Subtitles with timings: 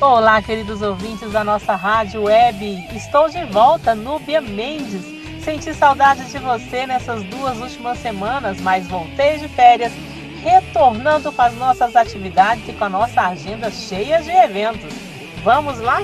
[0.00, 2.86] Olá, queridos ouvintes da nossa rádio web.
[2.94, 5.04] Estou de volta, Núbia Mendes.
[5.42, 9.92] Senti saudade de você nessas duas últimas semanas, mas voltei de férias,
[10.40, 14.94] retornando com as nossas atividades e com a nossa agenda cheia de eventos.
[15.42, 16.00] Vamos lá?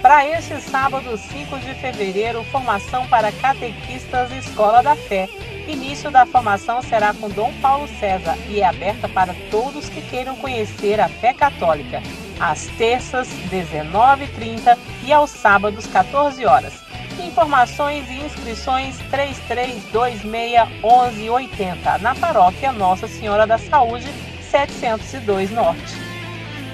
[0.00, 5.28] Para este sábado, 5 de fevereiro, formação para catequistas Escola da Fé.
[5.68, 10.34] Início da formação será com Dom Paulo César e é aberta para todos que queiram
[10.34, 12.02] conhecer a fé católica
[12.40, 16.72] às terças, 19h30 e aos sábados, 14 horas.
[17.24, 24.10] Informações e inscrições 33261180 na paróquia Nossa Senhora da Saúde,
[24.50, 26.00] 702 Norte.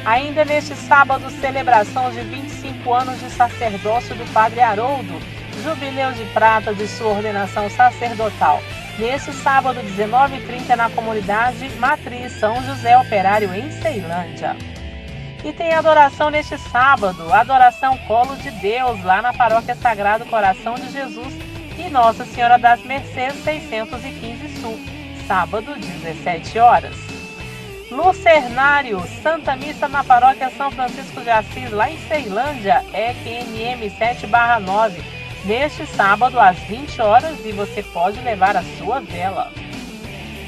[0.04, 5.20] Ainda neste sábado, celebração de 25 anos de sacerdócio do Padre Haroldo,
[5.62, 8.62] jubileu de prata de sua ordenação sacerdotal.
[8.98, 14.56] Neste sábado, 19h30, na comunidade Matriz São José Operário, em Ceilândia.
[15.44, 20.90] E tem adoração neste sábado, adoração Colo de Deus, lá na Paróquia Sagrado Coração de
[20.90, 21.32] Jesus
[21.78, 24.78] e Nossa Senhora das Mercês 615 Sul,
[25.26, 26.96] sábado, 17 horas.
[27.90, 35.02] Lucernário, Santa Missa na Paróquia São Francisco de Assis, lá em Ceilândia, EQMM 7/9,
[35.44, 39.52] neste sábado às 20 horas e você pode levar a sua vela.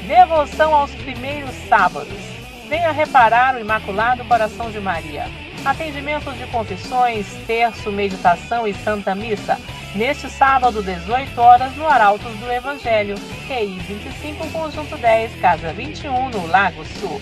[0.05, 2.40] Devoção aos primeiros sábados.
[2.71, 5.25] Venha reparar o Imaculado Coração de Maria.
[5.65, 9.59] Atendimento de confissões, terço, meditação e Santa Missa.
[9.93, 16.47] Neste sábado, 18 horas, no Arautos do Evangelho, QI 25, Conjunto 10, Casa 21, no
[16.47, 17.21] Lago Sul.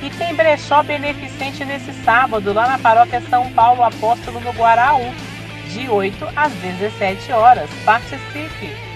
[0.00, 5.12] E tem brechó beneficente nesse sábado, lá na Paróquia São Paulo Apóstolo, no Guaraú,
[5.72, 7.68] de 8 às 17 horas.
[7.84, 8.91] Participe!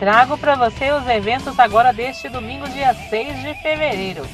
[0.00, 4.26] Trago para você os eventos agora deste domingo, dia 6 de fevereiro.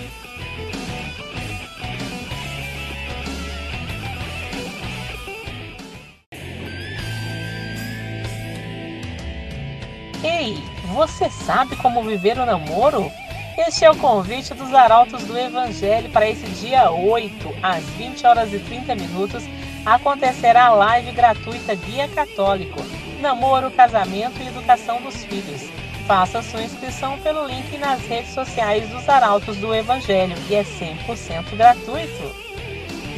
[10.24, 10.56] Ei,
[10.94, 13.10] você sabe como viver o namoro?
[13.58, 18.52] Este é o convite dos Arautos do Evangelho para esse dia 8, às 20 horas
[18.52, 19.44] e 30 minutos,
[19.84, 22.78] acontecerá a live gratuita Guia Católico,
[23.18, 25.62] Namoro, Casamento e Educação dos Filhos.
[26.06, 31.56] Faça sua inscrição pelo link nas redes sociais dos Arautos do Evangelho e é 100%
[31.56, 32.36] gratuito.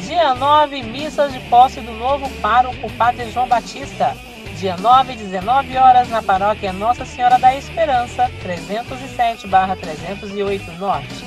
[0.07, 4.15] Dia 9, missas de posse do novo pároco Padre João Batista
[4.59, 11.23] dia 9 19 horas na paróquia Nossa Senhora da Esperança, 307/308 Norte.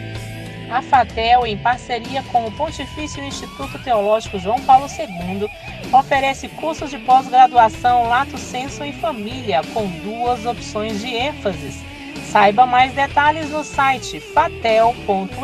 [0.71, 5.51] A FATEL, em parceria com o Pontifício Instituto Teológico João Paulo II,
[5.93, 11.83] oferece cursos de pós-graduação Lato Senso em Família, com duas opções de ênfases.
[12.31, 15.35] Saiba mais detalhes no site fatel.edu.br.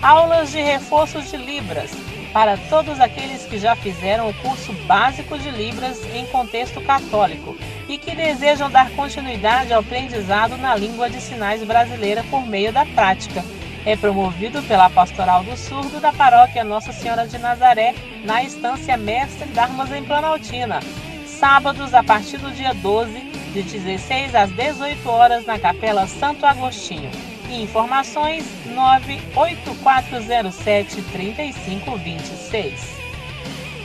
[0.00, 5.50] Aulas de reforço de Libras para todos aqueles que já fizeram o curso básico de
[5.50, 7.56] Libras em contexto católico
[7.88, 12.84] e que desejam dar continuidade ao aprendizado na língua de sinais brasileira por meio da
[12.84, 13.44] prática.
[13.86, 17.94] É promovido pela Pastoral do Surdo da Paróquia Nossa Senhora de Nazaré,
[18.24, 20.80] na Estância Mestre Darmas em Planaltina.
[21.26, 23.12] Sábados, a partir do dia 12,
[23.52, 27.10] de 16 às 18 horas, na Capela Santo Agostinho.
[27.50, 32.98] Informações 98407 3526.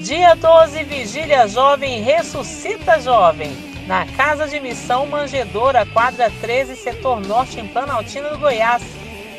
[0.00, 3.56] Dia 12, Vigília Jovem Ressuscita Jovem,
[3.86, 8.82] na Casa de Missão Manjedora, quadra 13, setor norte, em Planaltina do Goiás.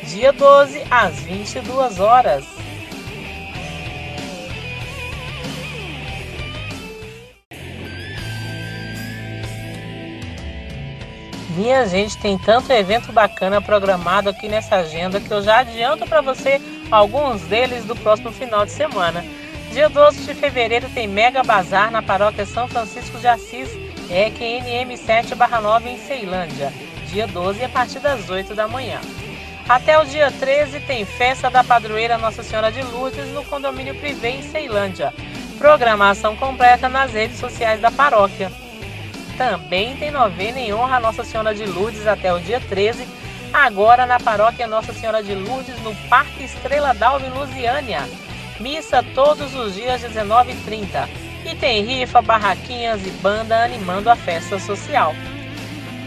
[0.04, 2.61] Dia 12, às 22 horas.
[11.62, 16.20] Minha gente, tem tanto evento bacana programado aqui nessa agenda que eu já adianto para
[16.20, 16.60] você
[16.90, 19.24] alguns deles do próximo final de semana.
[19.70, 23.70] Dia 12 de fevereiro tem Mega Bazar na paróquia São Francisco de Assis,
[24.10, 26.72] EQNM 7/9 em Ceilândia.
[27.06, 29.00] Dia 12 a partir das 8 da manhã.
[29.68, 34.30] Até o dia 13 tem festa da padroeira Nossa Senhora de Lourdes no condomínio Privé
[34.30, 35.14] em Ceilândia.
[35.58, 38.50] Programação completa nas redes sociais da paróquia.
[39.36, 43.06] Também tem novena em honra a Nossa Senhora de Lourdes até o dia 13,
[43.52, 48.02] agora na paróquia Nossa Senhora de Lourdes, no Parque Estrela d'Alva, em Lusiânia.
[48.60, 51.08] Missa todos os dias 19h30.
[51.44, 55.14] E tem rifa, barraquinhas e banda animando a festa social.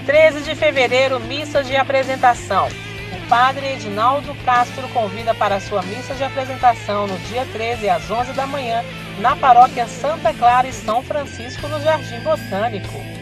[0.05, 2.69] 13 de fevereiro, missa de apresentação.
[3.11, 8.33] O padre Edinaldo Castro convida para sua missa de apresentação no dia 13 às 11
[8.33, 8.83] da manhã
[9.19, 13.14] na paróquia Santa Clara e São Francisco, no Jardim Botânico.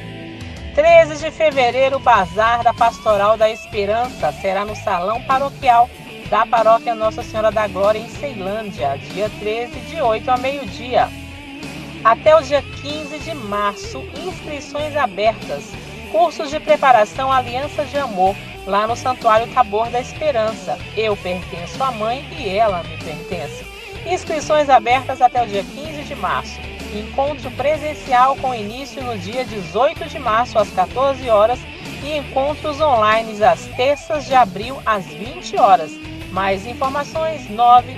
[0.75, 5.87] 13 de fevereiro, o Bazar da Pastoral da Esperança será no Salão Paroquial
[6.31, 11.09] da Paróquia Nossa Senhora da Glória, em Ceilândia, dia 13, de 8 a meio-dia.
[12.03, 15.71] Até o dia 15 de março, inscrições abertas.
[16.11, 20.77] Cursos de preparação Aliança de Amor, lá no Santuário Tabor da Esperança.
[20.97, 23.63] Eu pertenço à mãe e ela me pertence.
[24.07, 30.05] Inscrições abertas até o dia 15 de março encontro presencial com início no dia 18
[30.07, 31.59] de março às 14 horas
[32.03, 35.91] e encontros online às terças de abril às 20 horas.
[36.31, 37.97] Mais informações 9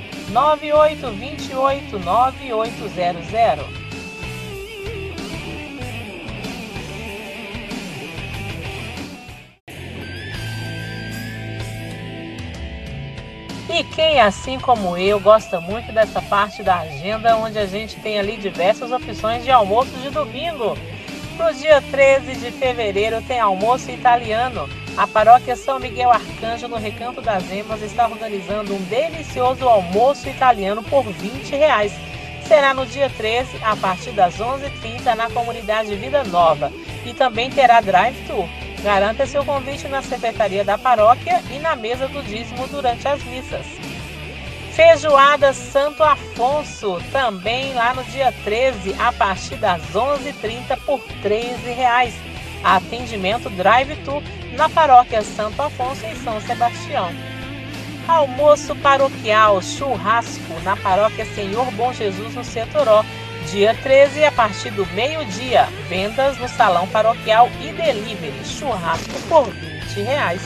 [13.77, 18.17] E quem, assim como eu, gosta muito dessa parte da agenda, onde a gente tem
[18.17, 20.77] ali diversas opções de almoço de domingo.
[21.37, 24.69] No dia 13 de fevereiro tem almoço italiano.
[24.95, 30.81] A paróquia São Miguel Arcanjo, no Recanto das Emas, está organizando um delicioso almoço italiano
[30.81, 31.91] por 20 reais.
[32.47, 36.71] Será no dia 13, a partir das 11h30, na comunidade Vida Nova.
[37.05, 38.47] E também terá drive-thru.
[38.85, 43.65] Garanta seu convite na secretaria da paróquia e na mesa do dízimo durante as missas.
[44.73, 52.13] Feijoada Santo Afonso, também lá no dia 13, a partir das 11h30 por R$ 13,00.
[52.63, 54.21] Atendimento drive-thru
[54.55, 57.09] na paróquia Santo Afonso em São Sebastião.
[58.07, 63.03] Almoço paroquial, churrasco na paróquia Senhor Bom Jesus no Setoró,
[63.51, 70.01] Dia 13, a partir do meio-dia, vendas no salão paroquial e delivery, churrasco por 20
[70.01, 70.41] reais.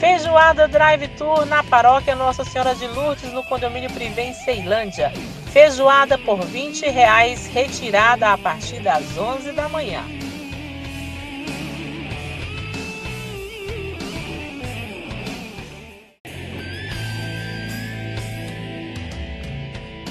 [0.00, 5.12] Feijoada Drive Tour na paróquia Nossa Senhora de Lourdes, no condomínio Privé em Ceilândia.
[5.52, 10.02] Feijoada por 20 reais, retirada a partir das 11 da manhã.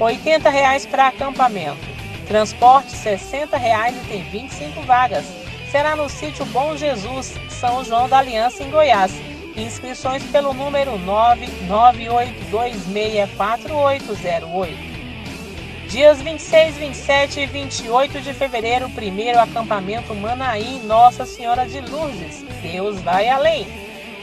[0.00, 1.86] 80 reais para acampamento.
[2.26, 5.26] Transporte 60 reais e tem 25 vagas.
[5.70, 9.12] Será no sítio Bom Jesus, São João da Aliança, em Goiás.
[9.58, 10.92] Inscrições pelo número
[12.48, 14.98] 998264808.
[15.88, 22.44] Dias 26, 27 e 28 de fevereiro, primeiro acampamento Manaim Nossa Senhora de Lourdes.
[22.62, 23.66] Deus vai além.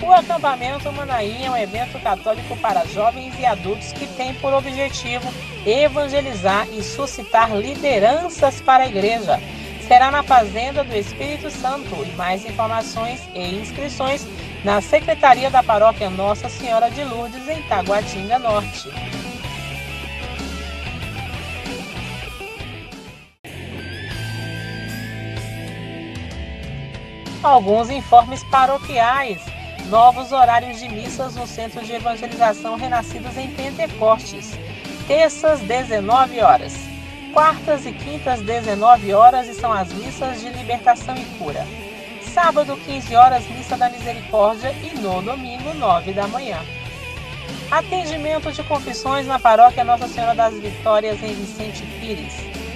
[0.01, 5.27] O acampamento Manaim é um evento católico para jovens e adultos que tem por objetivo
[5.65, 9.41] evangelizar e suscitar lideranças para a igreja.
[9.85, 14.25] Será na Fazenda do Espírito Santo e mais informações e inscrições
[14.65, 18.89] na Secretaria da Paróquia Nossa Senhora de Lourdes, em Taguatinga Norte.
[27.43, 29.39] Alguns informes paroquiais.
[29.85, 34.57] Novos horários de missas no Centro de Evangelização Renascidos em Pentecostes.
[35.07, 36.73] Terças, 19 horas.
[37.31, 41.63] Quartas e quintas, 19 horas, e são as missas de libertação e cura
[42.35, 46.59] sábado, 15 horas, Missa da Misericórdia e no domingo, 9 da manhã.
[47.71, 52.33] Atendimento de confissões na paróquia Nossa Senhora das Vitórias em Vicente Pires.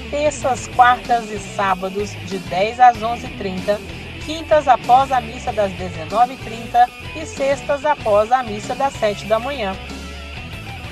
[0.09, 3.77] Terças, quartas e sábados, de 10 às 11h30.
[4.25, 9.75] Quintas após a missa das 19h30 e sextas após a missa das 7 da manhã.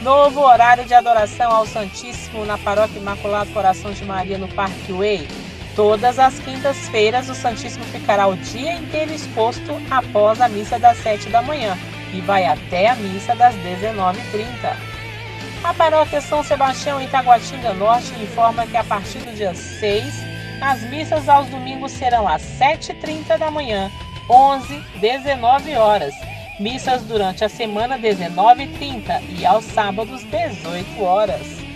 [0.02, 5.26] Novo horário de adoração ao Santíssimo na Paróquia Imaculado Coração de Maria no Parque Way,
[5.78, 11.30] Todas as quintas-feiras, o Santíssimo ficará o dia inteiro exposto após a missa das 7
[11.30, 11.78] da manhã
[12.12, 14.76] e vai até a missa das 19h30.
[15.64, 20.04] A paróquia São Sebastião em Taguatinga Norte informa que a partir do dia 6,
[20.62, 23.92] as missas aos domingos serão às 7h30 da manhã,
[24.28, 26.16] 11, 19 horas.
[26.60, 31.67] Missas durante a semana 19h30 e aos sábados 18 horas.